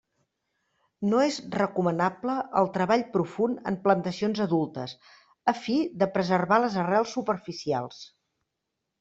No 1.09 1.17
és 1.25 1.35
recomanable 1.55 2.37
el 2.61 2.69
treball 2.77 3.03
profund 3.17 3.59
en 3.73 3.77
plantacions 3.83 4.41
adultes, 4.47 4.97
a 5.55 5.57
fi 5.61 5.77
de 6.01 6.09
preservar 6.17 6.61
les 6.67 6.81
arrels 6.87 7.15
superficials. 7.21 8.03